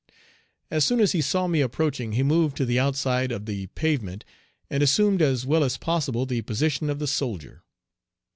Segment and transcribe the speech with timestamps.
[0.71, 4.25] As soon as he saw me approaching he moved to the outside of the pavement
[4.67, 7.61] and assumed as well as possible the position of the soldier.